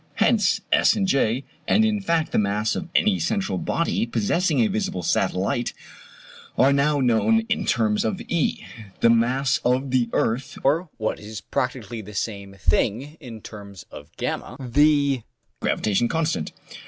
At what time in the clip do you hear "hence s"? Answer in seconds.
0.15-0.95